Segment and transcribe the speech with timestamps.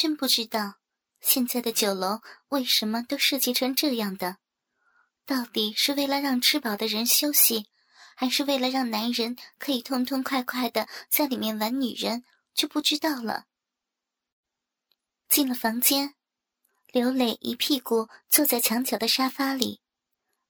[0.00, 0.74] 真不知道
[1.20, 4.36] 现在的酒楼为什么都设计成这样的，
[5.26, 7.66] 到底是为了让吃饱的人休息，
[8.14, 12.22] 还是为了让男人可以痛痛快快的在里面玩女人，
[12.54, 13.46] 就不知道了。
[15.28, 16.14] 进了房间，
[16.92, 19.80] 刘磊一屁股坐在墙角的沙发里，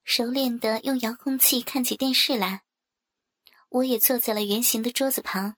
[0.05, 2.65] 熟练的用遥控器看起电视来。
[3.71, 5.57] 我也坐在了圆形的桌子旁。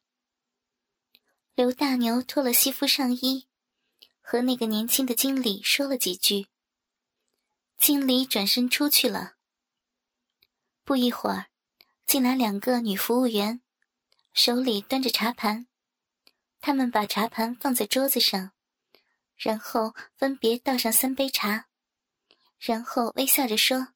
[1.57, 3.49] 刘大牛脱了西服上衣，
[4.31, 6.47] 和那个年轻的经理说了几句。
[7.77, 9.35] 经理转身出去了。
[10.85, 11.47] 不一会儿，
[12.07, 13.61] 进来两个女服务员，
[14.33, 15.67] 手里端着茶盘。
[16.61, 18.53] 他们把茶盘放在桌子上，
[19.35, 21.67] 然后分别倒上三杯茶，
[22.61, 23.89] 然后微笑着说：“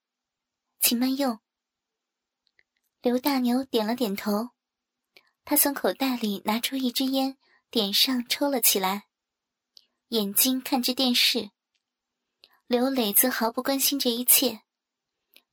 [0.82, 1.38] 请慢用。”
[3.01, 4.51] 刘大牛点了点头，
[5.45, 7.38] 他从口袋里拿出一支烟，
[7.71, 9.07] 点上抽了起来，
[10.14, 11.50] 眼睛看着电视。
[12.68, 14.62] 刘磊则毫不关心这一切，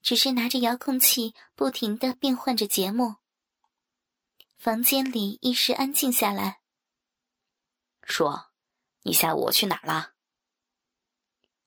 [0.03, 3.15] 只是拿着遥控器不停的变换着节目。
[4.59, 6.61] 房间里一时安静下来。
[8.03, 8.51] 说
[9.01, 10.13] ：“你下午去哪儿了？”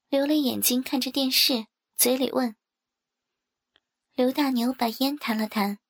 [0.08, 2.55] 刘磊眼睛看着电视，嘴里问。
[4.12, 5.81] 刘大牛把烟弹了弹，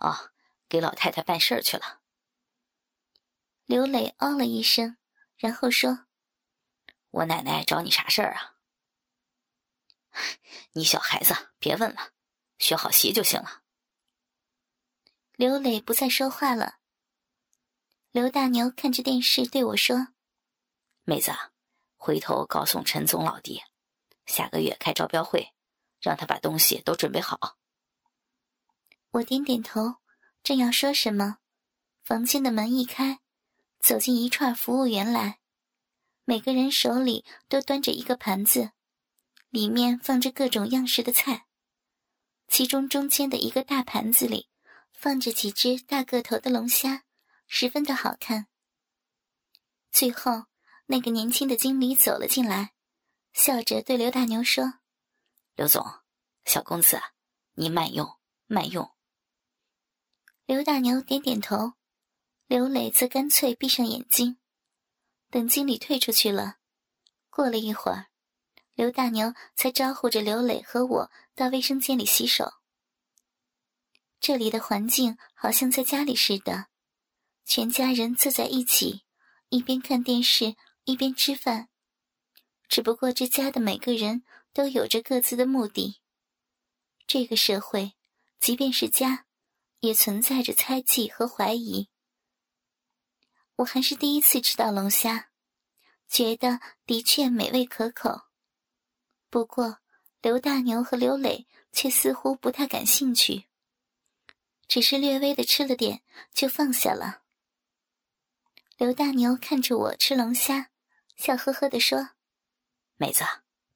[0.00, 0.32] 哦，
[0.68, 2.02] 给老太太办事儿去了。
[3.64, 4.98] 刘磊哦了一声，
[5.38, 6.04] 然后说
[7.10, 8.56] ：“我奶奶找你啥事儿啊？
[10.72, 12.12] 你小孩子别问了，
[12.58, 13.62] 学好习就行了。”
[15.36, 16.78] 刘磊不再说话了。
[18.10, 20.08] 刘大牛看着电视对我说
[21.04, 21.32] ：“妹子，
[21.96, 23.62] 回头告诉陈总老弟，
[24.24, 25.52] 下个月开招标会。”
[25.98, 27.58] 让他把东西都准备好。
[29.10, 29.96] 我点点头，
[30.44, 31.38] 正要说什么，
[32.04, 33.20] 房间的门一开，
[33.80, 35.40] 走进一串服务员来，
[36.28, 38.72] 每个人手里都端着一个盘子，
[39.48, 41.46] 里面放着各种样式的菜，
[42.48, 44.48] 其中中间的一个大盘子里
[44.90, 47.04] 放着几只大个头的龙虾，
[47.46, 48.48] 十分的好看。
[49.92, 50.46] 最后，
[50.86, 52.72] 那个年轻的经理走了进来，
[53.32, 54.80] 笑着对刘大牛说。
[55.54, 55.86] 刘总，
[56.44, 57.00] 小公子，
[57.54, 58.18] 你慢用，
[58.48, 58.90] 慢用。
[60.44, 61.74] 刘大牛点点头，
[62.48, 64.38] 刘磊则干脆闭上眼睛。
[65.36, 66.56] 等经理退出去了，
[67.28, 68.06] 过了一会儿，
[68.72, 72.54] 刘大牛才招呼着刘磊和我到卫生间里洗手。
[74.18, 76.68] 这里的环境好像在家里似的，
[77.44, 79.02] 全家人坐在一起，
[79.50, 81.68] 一边看电视一边吃饭。
[82.66, 84.24] 只不过这家的每个人。
[84.54, 86.00] 都有着各自的目的。
[87.06, 87.92] 这个社会，
[88.40, 89.26] 即便是家，
[89.80, 91.90] 也存在着猜忌和怀疑。
[93.56, 95.30] 我还是第一次吃到龙虾，
[96.08, 98.22] 觉得的确美味可口。
[99.30, 99.78] 不过，
[100.20, 103.46] 刘大牛和刘磊却似乎不太感兴趣，
[104.68, 106.02] 只是略微的吃了点
[106.32, 107.22] 就放下了。
[108.76, 110.70] 刘大牛看着我吃龙虾，
[111.16, 112.10] 笑呵呵的说
[112.96, 113.24] ：“妹子，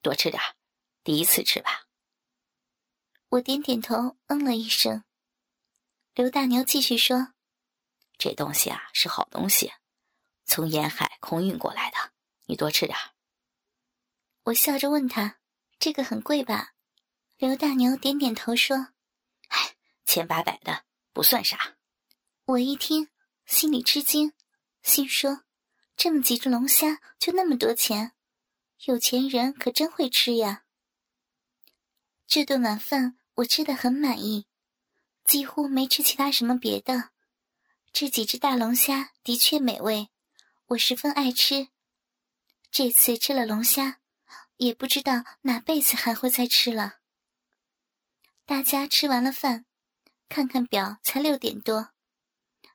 [0.03, 0.41] 多吃点。”
[1.03, 1.87] 第一次吃吧，
[3.31, 5.03] 我点点头，嗯了一声。
[6.13, 7.33] 刘大牛继续说
[8.21, 9.73] ：“这东西啊是好东西，
[10.45, 11.97] 从沿海空运过来的，
[12.45, 12.95] 你多吃点
[14.43, 15.39] 我笑着问他
[15.81, 16.75] ：“这个很贵吧？”
[17.39, 18.89] 刘大牛点点头说
[19.49, 21.79] ：“哎，千八百的不算啥。”
[22.45, 23.09] 我一听，
[23.47, 24.35] 心里吃惊，
[24.83, 25.45] 心说
[25.97, 28.13] ：“这么几只龙虾就那么多钱，
[28.85, 30.65] 有钱人可真会吃呀。”
[32.29, 34.47] 这顿晚饭我吃的很满意，
[35.25, 37.10] 几乎没吃其他什么别的。
[37.93, 40.11] 这几只大龙虾的确美味，
[40.69, 41.69] 我十分爱吃。
[42.71, 44.01] 这次吃了龙虾，
[44.57, 47.01] 也不知道哪辈子还会再吃了。
[48.47, 49.67] 大家吃完了饭，
[50.29, 51.91] 看看表，才六点多。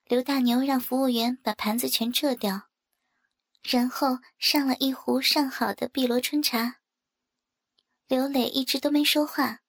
[0.05, 2.69] 刘大牛让服务员把盘子全撤掉，
[3.63, 6.81] 然后上了一壶上好的碧螺春茶。
[8.07, 9.61] 刘磊一直都没说话，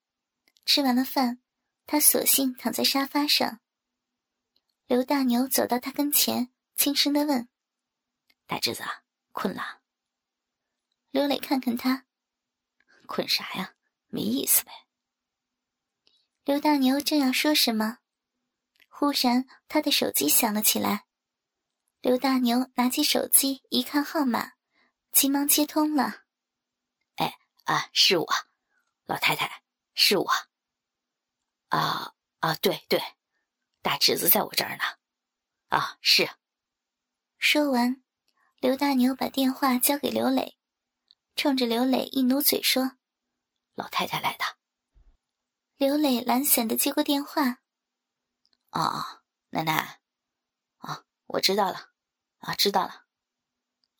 [0.67, 1.38] 吃完了饭，
[1.87, 3.61] 他索性躺在沙发上。
[4.87, 7.49] 刘大牛走到他跟前，轻声的问
[8.47, 8.85] ：“大侄子，
[9.33, 9.81] 困了？”
[11.11, 12.06] 刘磊看看他，
[13.06, 13.75] 困啥呀？
[14.06, 14.87] 没意思呗。
[16.44, 17.99] 刘大牛正要说什么，
[18.88, 21.06] 忽然他的手机响了起来。
[22.00, 24.53] 刘大牛拿起手机一看号码，
[25.11, 26.27] 急忙接通了。
[27.17, 28.27] 哎啊，是我，
[29.06, 30.31] 老太太，是我。
[31.71, 33.03] 啊啊，对对，
[33.87, 34.83] 大侄子在我这儿呢。
[35.69, 36.29] 啊，是。
[37.38, 38.03] 说完，
[38.59, 40.59] 刘大牛把电话交给刘磊，
[41.37, 42.97] 冲着刘磊一努嘴说
[43.77, 44.44] ：“老太太来的。”
[45.79, 47.61] 刘磊懒散的接过电话
[48.75, 50.00] ：“哦，奶奶，
[50.79, 51.93] 啊，我知道了，
[52.38, 53.06] 啊，知道了，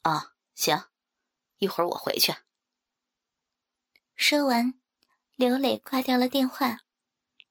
[0.03, 0.89] 啊，行，
[1.59, 2.35] 一会儿我回去。”
[4.17, 4.81] 说完，
[5.37, 6.81] 刘磊挂掉了电话，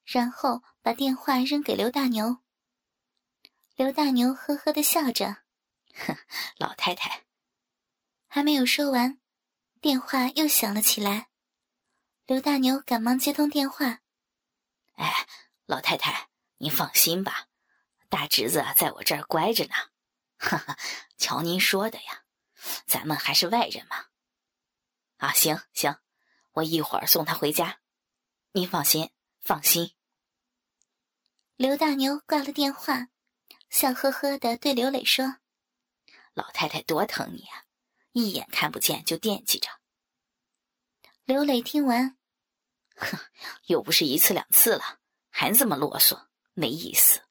[0.06, 2.38] 然后把电话扔给刘大牛。
[3.76, 5.44] 刘大牛呵呵的笑着
[5.94, 6.16] ：“哼，
[6.58, 7.26] 老太太。”
[8.28, 9.20] 还没有说完，
[9.82, 11.30] 电话又响了起来。
[12.26, 14.02] 刘大牛赶忙接通电话
[14.96, 15.28] ：“哎，
[15.66, 17.48] 老太太，您放心吧，
[18.10, 19.74] 大侄子在我这儿乖着呢。
[20.38, 20.78] 哈哈，
[21.18, 22.24] 瞧您说的呀，
[22.86, 24.06] 咱们还是外人嘛。
[25.18, 25.98] 啊，行行。”
[26.56, 27.80] 我一会儿送他回家，
[28.54, 29.12] 您放心，
[29.42, 29.95] 放心。
[31.58, 33.08] 刘大牛挂了电话，
[33.70, 35.38] 笑呵呵的对刘磊说
[36.36, 37.64] ：“老太太多疼你啊，
[38.12, 39.70] 一眼看不见就惦记着。”
[41.24, 42.18] 刘磊听完，
[42.98, 43.18] 哼，
[43.68, 45.00] 又不是一次两次了，
[45.30, 47.22] 还这么啰嗦，没意思。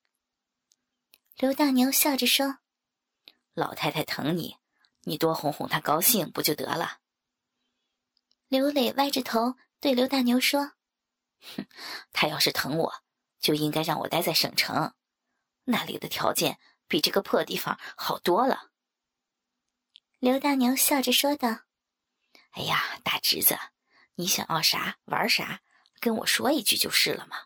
[1.37, 2.61] 刘大牛笑着说
[3.53, 4.57] ：“老太太疼你，
[5.03, 7.01] 你多哄哄她高兴不就得了？”
[8.49, 10.73] 刘磊歪着头对刘大牛说
[11.57, 11.67] ：“哼，
[12.11, 13.03] 他要是疼我，
[13.45, 14.95] 就应该让我待在省城，
[15.65, 16.59] 那里的条件
[16.89, 18.71] 比这个破地方好多了。”
[20.19, 21.65] 刘大牛笑着说道
[22.57, 23.59] ：“哎呀，大侄子，
[24.15, 25.61] 你想要啥玩啥，
[26.01, 27.37] 跟我说一句就是了嘛。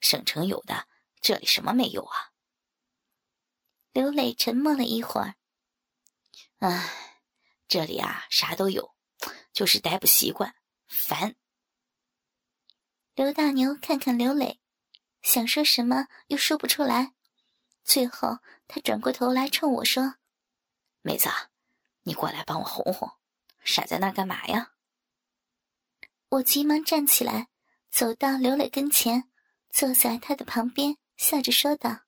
[0.00, 0.88] 省城有的，
[1.20, 2.32] 这里什么没有啊？”
[3.92, 5.34] 刘磊沉默了一会儿
[6.60, 7.20] ：“唉，
[7.68, 8.94] 这里啊，啥都有。”
[9.52, 10.56] 就是待不习惯，
[10.88, 11.36] 烦。
[13.14, 14.60] 刘大牛看看刘磊，
[15.24, 17.14] 想说什么又说不出来，
[17.82, 18.38] 最后
[18.68, 20.16] 他转过头来冲我说
[21.00, 21.30] ：“妹子，
[22.02, 23.10] 你过来帮我哄哄，
[23.64, 24.74] 傻在那干嘛呀？”
[26.28, 27.48] 我急忙站起来，
[27.90, 29.30] 走到刘磊跟前，
[29.70, 32.02] 坐在他的旁边，笑着说道：“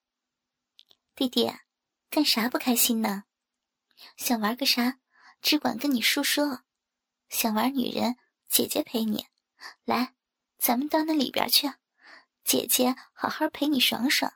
[1.17, 1.51] 弟弟，
[2.11, 3.25] 干啥不开心呢？
[4.19, 4.99] 想玩个啥，
[5.41, 6.63] 只管跟你叔说。”
[7.31, 9.27] 想玩女人，姐姐陪你。
[9.85, 10.15] 来，
[10.59, 11.73] 咱们到那里边去，
[12.47, 14.33] 姐姐好好陪你爽爽。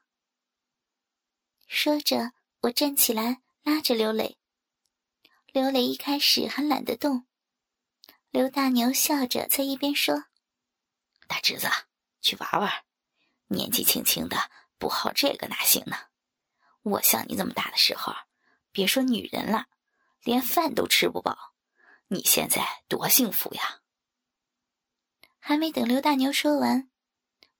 [1.68, 4.36] 说着，我站起来拉着刘磊。
[5.52, 7.28] 刘磊一开始还懒得动。
[8.30, 10.24] 刘大牛笑着在一边说
[11.28, 11.68] ：“大侄子，
[12.20, 12.84] 去玩玩，
[13.46, 15.96] 年纪轻轻的不好这个哪行呢？
[16.82, 18.12] 我像你这么大的时候，
[18.72, 19.66] 别说女人了，
[20.24, 21.54] 连饭都吃不饱。”
[22.12, 23.82] 你现在多幸福呀！
[25.38, 26.89] 还没等刘大牛说完，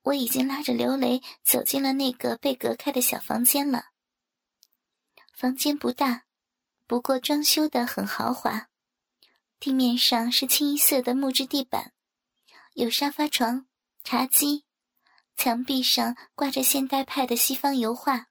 [0.03, 3.87] 我已经拉着刘雷走进了那个被隔开的小房间了。
[5.35, 6.25] 房间不大，
[6.87, 8.69] 不过装修的很豪华，
[9.59, 11.93] 地面上是清一色的木质地板，
[12.75, 13.67] 有沙发床、
[14.05, 14.65] 茶几，
[15.37, 18.29] 墙壁上挂着现代派的西方油画，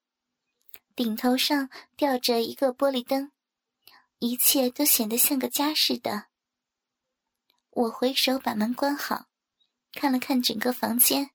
[0.95, 3.31] 顶头上吊着一个玻璃灯。
[4.19, 6.25] 一切都显得像个家似的。
[7.69, 9.27] 我回手把门关好，
[9.93, 11.31] 看了看整个房间，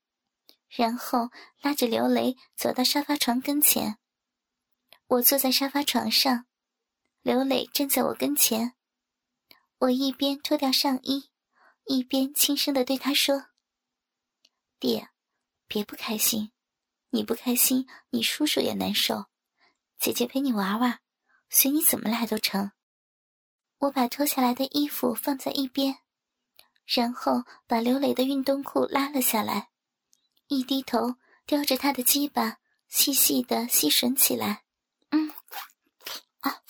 [0.76, 1.30] 然后
[1.62, 3.98] 拉着刘雷走到沙发床跟前。
[5.06, 6.46] 我坐在沙发床上，
[7.22, 8.74] 刘磊站在我跟前。
[9.78, 11.30] 我一边脱掉上衣，
[11.84, 13.46] 一边轻声的对他说
[14.80, 15.10] ：“爹，
[15.66, 16.52] 别不开心，
[17.10, 19.26] 你不开心，你叔叔也难受。
[19.98, 21.00] 姐姐陪你玩玩。”
[21.50, 22.72] 随你怎么来都成。
[23.78, 25.98] 我把脱下来的衣服放在一边，
[26.84, 29.68] 然后把刘磊的运动裤拉了下来，
[30.48, 32.58] 一低头叼着他的鸡巴，
[32.88, 34.62] 细细的吸吮起来。
[35.10, 35.30] 嗯，
[36.40, 36.60] 啊。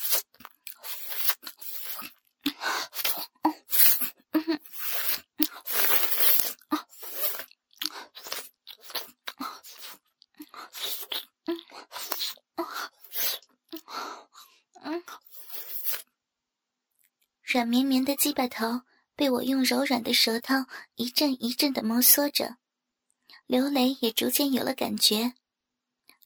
[17.43, 18.83] 软绵绵的鸡巴头
[19.15, 20.55] 被我用柔软的舌头
[20.97, 22.57] 一阵一阵的摩挲着，
[23.47, 25.35] 刘磊也逐渐有了感觉。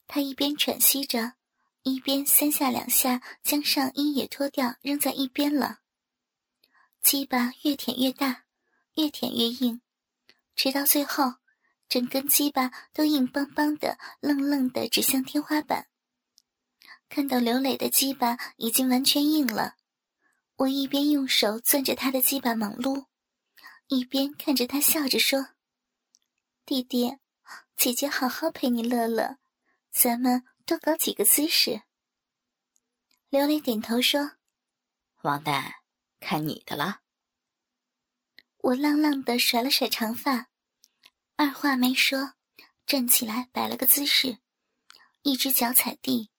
[0.07, 1.33] 他一边喘息着，
[1.83, 5.79] 一边三下两下将上衣也脱掉扔在一边了。
[7.01, 8.45] 鸡巴越舔越大，
[8.95, 9.81] 越舔越硬，
[10.55, 11.35] 直到最后，
[11.87, 15.87] 整根鸡巴都硬邦邦的、愣愣的指向天花板。
[17.07, 19.75] 看到刘磊的鸡巴已经完全硬了。
[20.57, 23.05] 我一边用手攥着他的鸡巴猛撸，
[23.87, 25.49] 一边看着他笑着说
[26.69, 27.17] ：“弟弟，
[27.75, 29.39] 姐姐好好陪你乐乐，
[29.89, 31.81] 咱们多搞几个姿势。”
[33.29, 34.33] 刘磊点头说
[35.23, 35.77] ：“王蛋，
[36.19, 37.01] 看你的了。
[38.59, 40.51] 我浪浪的甩了甩长发，
[41.37, 42.35] 二话没说，
[42.85, 44.37] 站起来摆了个姿势，
[45.23, 46.29] 一只脚踩地，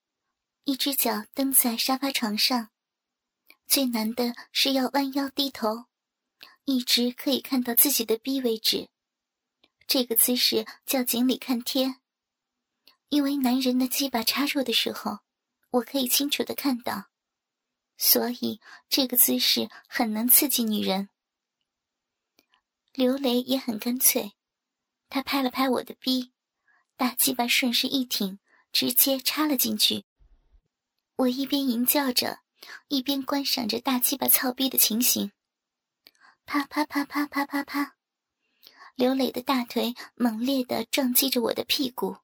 [0.63, 2.69] 一只脚蹬在沙发床上。
[3.67, 5.87] 最难的是要弯腰低头，
[6.63, 8.89] 一直可以看到自己的逼为止。
[9.87, 12.01] 这个姿势叫井里看天，
[13.09, 15.19] 因为男人的鸡巴插入的时候，
[15.71, 17.09] 我可以清楚的看到，
[17.97, 21.09] 所以这个姿势很能刺激女人。
[22.93, 24.33] 刘雷也很干脆，
[25.09, 26.31] 他拍了拍我的逼，
[26.95, 28.39] 大鸡巴顺势一挺，
[28.71, 30.05] 直接插了进去。
[31.15, 32.39] 我一边吟叫着，
[32.87, 35.31] 一边观赏着大鸡巴操逼的情形。
[36.45, 37.97] 啪啪啪啪啪啪啪。
[38.95, 42.17] 刘磊的大腿猛烈地撞击着我的屁股，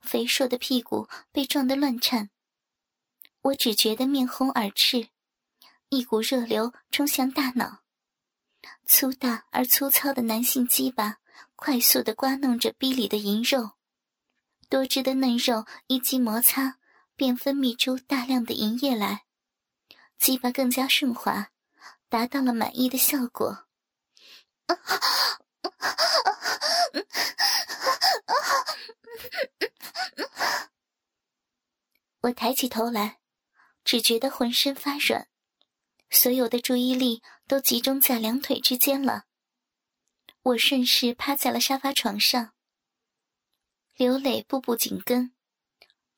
[0.00, 2.30] 肥硕的屁股被撞得乱颤。
[3.42, 5.08] 我只觉得面红耳赤，
[5.88, 7.82] 一股热流冲向大脑。
[8.84, 11.18] 粗大而粗糙的男性鸡巴
[11.54, 13.72] 快速地刮弄着逼里的银肉，
[14.68, 16.78] 多汁的嫩肉一经摩擦，
[17.14, 19.24] 便分泌出大量的银液来，
[20.18, 21.50] 鸡巴更加顺滑，
[22.08, 23.66] 达到了满意的效果。
[32.22, 33.20] 我抬起头来，
[33.84, 35.28] 只觉得浑身发软，
[36.10, 39.24] 所有的注意力都集中在两腿之间了。
[40.42, 42.52] 我顺势趴在了沙发床上。
[43.96, 45.32] 刘磊步步紧跟，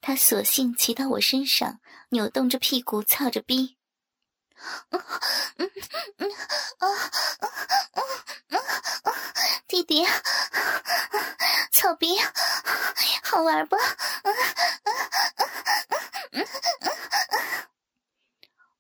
[0.01, 3.78] 他索性骑到我身上，扭动着屁股，操着逼。
[9.69, 10.05] 弟弟，
[11.71, 12.19] 草逼，
[13.23, 13.77] 好玩不？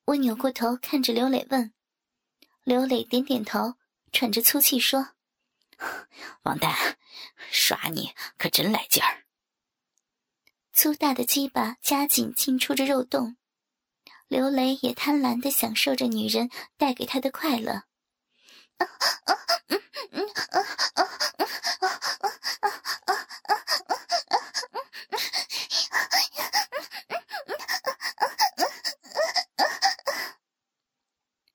[0.06, 1.74] 我扭过头看着刘磊问，
[2.64, 3.74] 刘磊点点头，
[4.10, 5.10] 喘着粗气说
[6.44, 6.96] ：“王丹，
[7.50, 9.24] 耍你可真来劲儿。”
[10.72, 13.36] 粗大的鸡巴夹紧进出着肉洞。
[14.28, 17.82] 刘雷也贪婪的享受着女人带给他的快乐。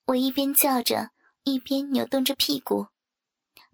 [0.05, 1.11] 我一边叫着，
[1.43, 2.87] 一边扭动着屁股，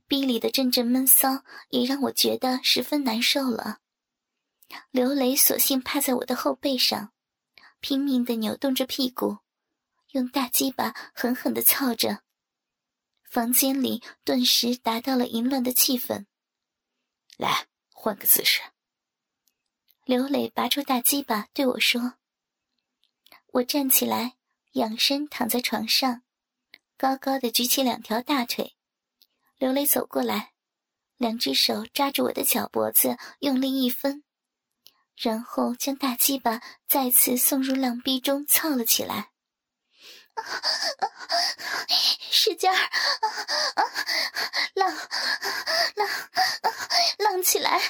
[0.07, 3.79] 逼里的阵阵闷骚也让我觉得十分难受了。
[4.91, 7.11] 刘雷索性趴在我的后背上。
[7.79, 9.39] 拼命的扭动着屁股，
[10.11, 12.23] 用大鸡巴狠狠的操着，
[13.23, 16.25] 房间里顿时达到了淫乱的气氛。
[17.37, 18.61] 来，换个姿势。
[20.03, 22.15] 刘磊拔出大鸡巴对我说
[23.53, 24.37] ：“我站起来，
[24.73, 26.23] 仰身躺在床上，
[26.97, 28.75] 高高的举起两条大腿。
[29.57, 30.53] 刘磊走过来，
[31.17, 34.23] 两只手抓住我的脚脖子，用力一分。”
[35.19, 39.31] 然后将大鸡巴再次送入浪逼中，操了起来，
[42.31, 42.89] 使劲儿，
[44.75, 44.89] 浪，
[45.95, 46.09] 浪，
[47.17, 47.81] 浪起来！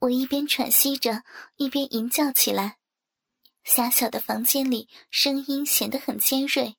[0.00, 1.22] 我一边喘息着，
[1.54, 2.78] 一边吟叫起来。
[3.62, 6.76] 狭小的房间里，声音显得很尖锐，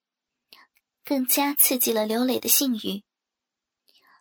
[1.06, 3.06] 更加刺激了刘磊的性欲。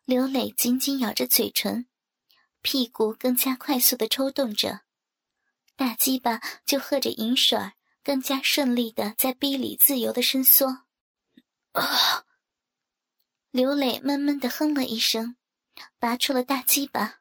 [0.04, 1.86] 刘磊紧紧咬着嘴唇，
[2.60, 4.80] 屁股更加快速的抽动着，
[5.76, 7.56] 大鸡巴就喝着银水
[8.02, 10.84] 更加顺利的在逼里自由的伸缩。
[11.72, 12.26] 啊！
[13.52, 15.36] 刘磊闷闷的哼了一声，
[15.98, 17.20] 拔出了大鸡巴。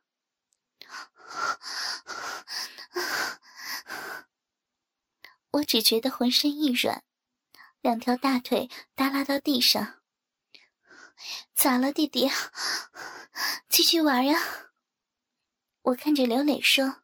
[5.51, 7.03] 我只觉得浑身一软，
[7.81, 10.00] 两条大腿耷拉到地上。
[11.53, 12.29] 咋了，弟弟？
[13.69, 14.39] 继续玩呀！
[15.83, 17.03] 我看着刘磊说。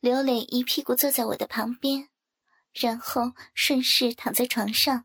[0.00, 2.08] 刘磊一屁股坐在我的旁边，
[2.72, 5.04] 然后顺势躺在床上。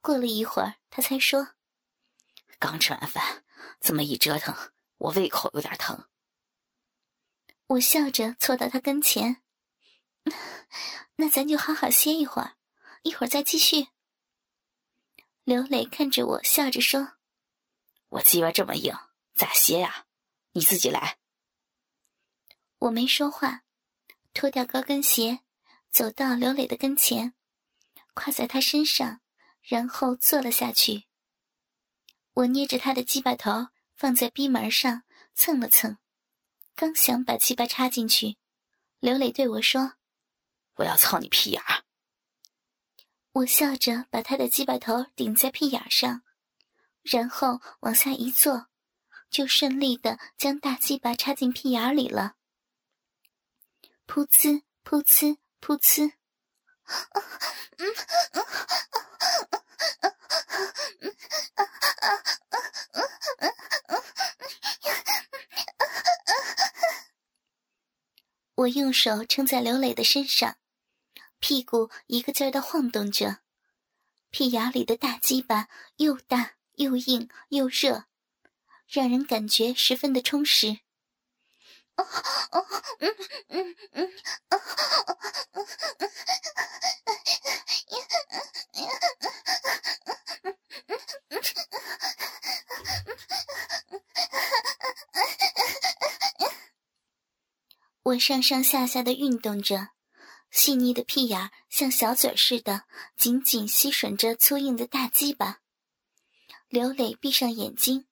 [0.00, 1.54] 过了一会儿，他才说
[2.60, 3.44] ：“刚吃完饭，
[3.80, 4.54] 这么一折腾，
[4.98, 6.08] 我胃口有点疼。”
[7.66, 9.42] 我笑着凑到他跟前：
[11.16, 12.56] “那咱就好好歇一会儿，
[13.02, 13.88] 一会儿再继续。”
[15.48, 17.14] 刘磊看着我，笑着说
[18.10, 18.94] ：“我鸡巴这么硬，
[19.34, 20.04] 咋歇呀？
[20.52, 21.16] 你自己来。”
[22.80, 23.62] 我没说话，
[24.34, 25.40] 脱掉高跟鞋，
[25.88, 27.32] 走到刘磊的跟前，
[28.12, 29.22] 跨在他身上，
[29.62, 31.08] 然后坐了下去。
[32.34, 35.96] 我捏着他的鸡巴头放在逼门上蹭了蹭，
[36.74, 38.36] 刚想把鸡巴插进去，
[38.98, 39.94] 刘磊对我说
[40.76, 41.84] ：“我要操你屁眼儿！
[43.32, 46.22] 我笑着把他的鸡巴头顶在屁眼上，
[47.02, 48.68] 然后往下一坐，
[49.30, 52.34] 就顺利的将大鸡巴插进屁眼里了。
[54.06, 56.12] 噗呲噗呲噗呲。
[68.54, 70.56] 我用手撑在刘磊的身上，
[71.48, 73.38] 屁股一个劲儿的晃动着，
[74.28, 78.04] 屁眼里的大鸡巴又大又硬又热，
[78.86, 80.80] 让人感觉十分的充实。
[98.02, 99.88] 我上上下下的运动着，
[100.58, 102.82] 细腻的屁眼像小嘴似的
[103.16, 105.60] 紧紧吸吮着粗硬的大鸡巴。
[106.66, 108.08] 刘磊闭上眼睛，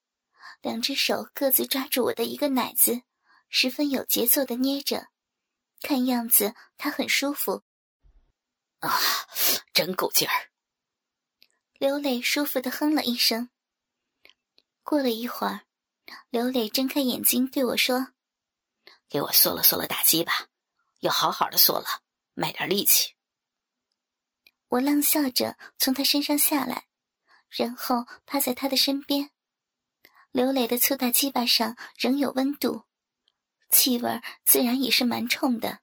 [0.61, 3.03] 两只手各自抓住我的一个奶子，
[3.49, 5.09] 十分有节奏的捏着，
[5.83, 7.65] 看样子他很舒服。
[8.79, 8.97] 啊，
[9.75, 10.53] 真够劲儿！
[11.79, 13.51] 刘磊舒服的哼了一声。
[14.85, 15.63] 过了一会儿，
[16.31, 18.13] 刘磊睁开眼睛对我说。
[19.09, 20.47] 给我缩了缩了大鸡巴，
[21.01, 22.03] 要好好的缩了，
[22.37, 23.15] 卖点力气。
[24.69, 26.87] 我浪笑着从他身上下来，
[27.49, 29.31] 然后趴在他的身边。
[30.33, 32.85] 刘磊的粗大鸡巴上仍有温度，
[33.71, 35.81] 气味自然也是蛮冲的。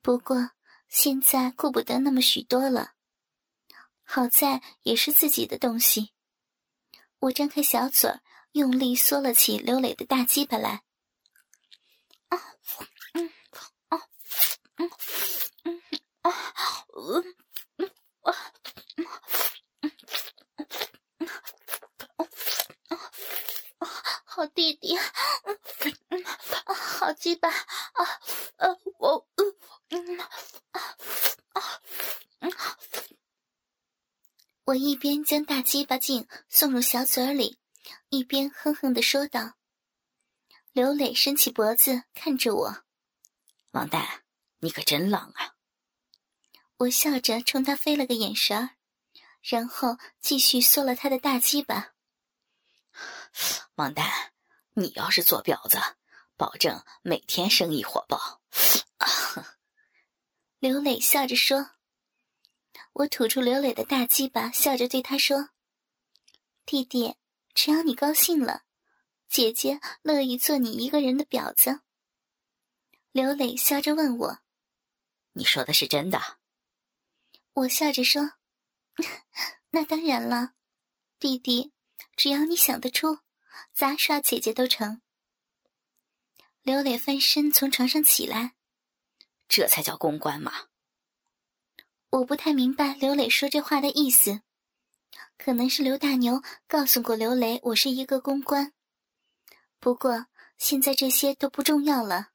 [0.00, 0.52] 不过
[0.88, 2.94] 现在顾不得那么许多了，
[4.02, 6.14] 好在也是自己的东西。
[7.18, 8.10] 我张开小嘴，
[8.52, 10.84] 用力缩了起刘磊的大鸡巴来。
[12.28, 12.38] 啊，
[15.64, 15.82] 嗯，
[16.22, 17.24] 嗯，
[17.76, 17.90] 嗯，
[23.78, 23.88] 啊，
[24.24, 28.20] 好弟弟，啊，好鸡巴，啊，
[28.56, 29.26] 呃，我，
[29.88, 30.80] 嗯，啊，
[31.52, 31.80] 啊，
[34.64, 37.58] 我一边将大鸡巴劲送入小嘴里，
[38.08, 39.54] 一边哼哼的说道。
[40.72, 42.84] 刘磊伸起脖子看着我。
[43.70, 44.23] 王蛋，
[44.64, 45.56] 你可真浪啊！
[46.78, 48.70] 我笑着冲他飞了个眼神儿，
[49.42, 51.92] 然后继续缩了他的大鸡巴。
[53.74, 54.32] 王丹，
[54.72, 55.78] 你要是做婊子，
[56.38, 58.40] 保证每天生意火爆。
[60.58, 61.72] 刘磊笑着说。
[62.94, 65.50] 我吐出刘磊的大鸡巴，笑着对他说
[66.64, 67.16] ：“弟弟，
[67.52, 68.62] 只要你高兴了，
[69.28, 71.82] 姐姐乐意做你一个人的婊子。”
[73.12, 74.38] 刘磊笑着问我
[75.34, 76.38] ：“你说的是真的？”
[77.54, 78.32] 我笑着说
[79.70, 80.54] ：“那当然了，
[81.20, 81.72] 弟弟，
[82.16, 83.20] 只要你想得出，
[83.72, 85.00] 杂耍姐姐都成。”
[86.62, 88.54] 刘磊翻身从床上起来
[89.48, 90.68] ：“这才叫公关嘛！”
[92.10, 94.42] 我不太明白刘磊说这话的意思，
[95.36, 98.72] 可能是刘大牛告诉过刘磊我是一个公关。
[99.78, 102.30] 不过现在这些都不重要了。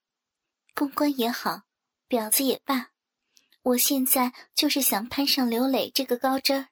[0.76, 1.64] 公关也好，
[2.10, 2.88] 婊子也罢，
[3.62, 6.70] 我现在就是想攀上刘磊这个高枝儿。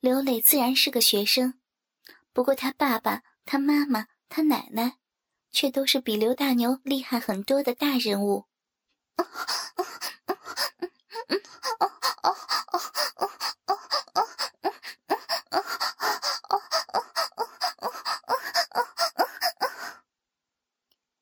[0.00, 1.60] 刘磊自然是个学生，
[2.32, 4.96] 不过他爸爸、他妈妈、他奶奶，
[5.50, 8.46] 却都是比刘大牛厉害很多的大人物。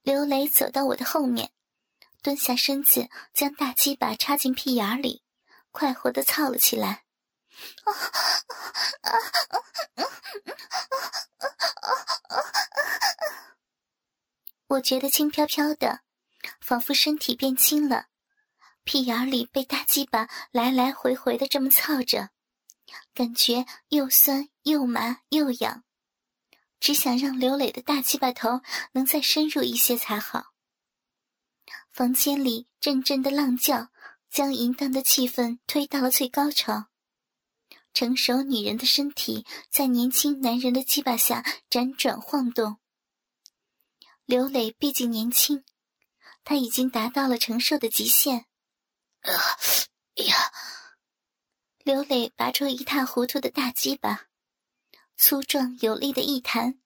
[0.03, 1.51] 刘磊走到我的后面，
[2.25, 5.23] 蹲下身子，将大鸡巴插进屁眼里，
[5.73, 7.05] 快活的操了起来。
[14.69, 16.01] 我觉得轻飘飘的，
[16.63, 18.07] 仿佛身体变轻了，
[18.85, 22.31] 屁眼里被大鸡巴来来回回的这么操着，
[23.13, 25.85] 感觉又酸又麻又痒。
[26.81, 30.54] 只想让刘磊的大鸡巴头能再深入一些才好。
[31.95, 33.89] 房间里阵阵的浪叫，
[34.29, 36.87] 将淫荡的气氛推到了最高潮。
[37.93, 42.79] 成熟女人的身体在年轻男人的鸡巴下辗转晃动。
[44.25, 45.65] 刘磊毕竟年轻，
[46.43, 48.47] 他已经达到了承受的极限。
[49.21, 49.31] 啊，
[50.17, 50.35] 哎呀！
[51.85, 54.27] 刘磊拔出一塌糊涂的大鸡巴。
[55.17, 56.81] 粗壮有力的一弹，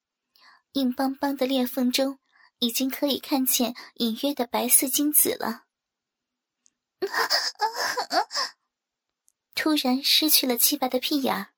[0.72, 2.18] 硬邦邦的裂缝中
[2.58, 5.64] 已经可以看见隐约的白色精子了。
[9.54, 11.48] 突然失去了鸡巴的屁眼，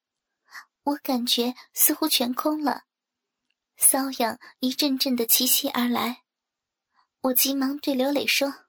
[0.83, 2.85] 我感觉似乎全空了，
[3.79, 6.23] 瘙痒一阵阵的齐袭而来。
[7.23, 8.67] 我急忙对刘磊说：“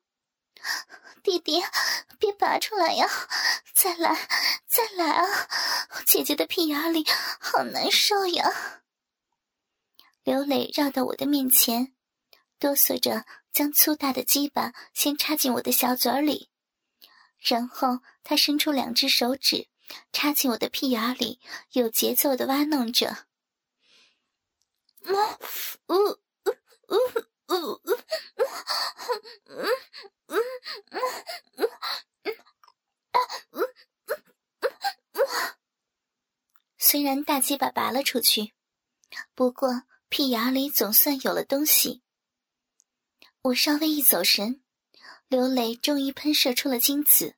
[1.23, 1.61] 弟弟，
[2.19, 3.07] 别拔出来呀，
[3.73, 4.27] 再来，
[4.67, 5.47] 再来啊！
[6.05, 7.05] 姐姐的屁眼里
[7.39, 8.83] 好难受呀。”
[10.23, 11.95] 刘磊绕到我的面前，
[12.61, 16.51] 哆嗦着将粗大的鸡巴先插进我的小嘴里。
[17.39, 19.67] 然后他伸出两只手指，
[20.13, 21.39] 插进我的屁眼里，
[21.71, 23.25] 有节奏的挖弄着。
[36.77, 38.53] 虽然大鸡巴拔了出去，
[39.33, 42.03] 不过屁眼里总算有了东西。
[43.43, 44.61] 我稍微一走神。
[45.27, 47.35] 刘磊终于喷射出了精子，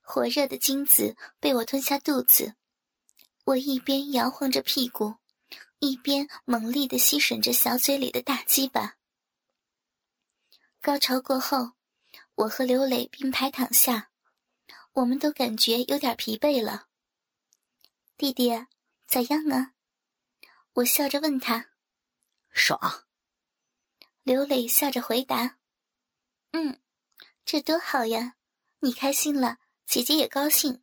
[0.00, 2.54] 火热的精子被我吞下肚子。
[3.46, 5.16] 我一边摇晃着屁股，
[5.80, 8.96] 一边猛力的吸吮着小嘴里的大鸡巴。
[10.80, 11.72] 高潮过后，
[12.36, 14.12] 我和刘磊并排躺下，
[14.92, 16.86] 我们都感觉有点疲惫了。
[18.18, 18.50] 弟弟，
[19.06, 19.74] 咋样啊？
[20.72, 21.66] 我笑着问他
[22.48, 23.04] ：“爽。”
[24.24, 25.58] 刘磊笑着回答
[26.52, 26.80] ：“嗯，
[27.44, 28.36] 这多好呀！
[28.80, 30.82] 你开心了，姐姐也高兴。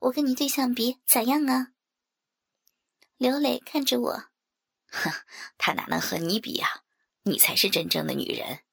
[0.00, 1.72] 我跟你对象比咋样啊？”
[3.16, 4.24] 刘磊看着我
[4.92, 5.10] ：“哼，
[5.56, 6.84] 他哪能和你比呀？
[7.22, 8.64] 你才是真正的女人。”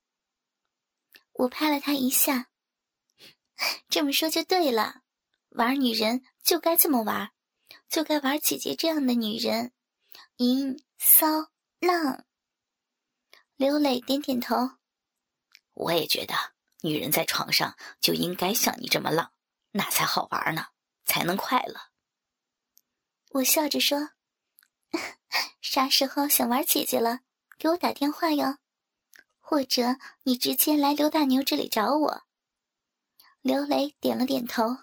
[1.32, 2.50] 我拍了他一下
[3.88, 5.04] ：“这么说就对了，
[5.52, 7.32] 玩女人就该这么玩，
[7.90, 9.72] 就该玩姐姐这样的女人。”
[10.38, 12.26] 淫骚浪，
[13.56, 14.78] 刘磊点点头。
[15.74, 16.36] 我也觉得，
[16.82, 19.32] 女人在床上就应该像你这么浪，
[19.72, 20.68] 那才好玩呢，
[21.06, 21.92] 才能快乐。
[23.32, 24.12] 我笑着说
[25.62, 27.22] ：“啥时候想玩姐姐了，
[27.58, 28.58] 给我打电话哟，
[29.40, 32.24] 或者你直接来刘大牛这里找我。”
[33.42, 34.78] 刘磊点了点头。